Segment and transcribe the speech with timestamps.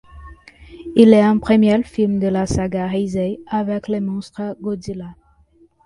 [0.95, 5.13] Il est un premier film de la saga Heisei avec le monstre Godzilla.